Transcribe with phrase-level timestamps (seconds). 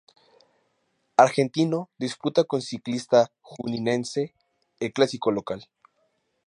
[1.15, 4.33] Argentino disputa con Ciclista Juninense
[4.79, 5.67] el clásico local.